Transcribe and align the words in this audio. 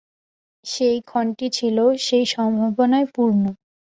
সেই 0.65 0.97
ক্ষণটি 1.01 1.47
ছিল 1.49 1.77
সেই 1.99 2.25
সম্ভাবনায় 2.33 3.07
পূর্ণ। 3.15 3.43